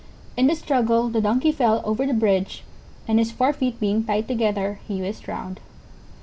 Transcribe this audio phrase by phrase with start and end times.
[0.35, 2.63] In the struggle the Donkey fell over the bridge,
[3.07, 5.59] and his fore feet being tied together he was drowned.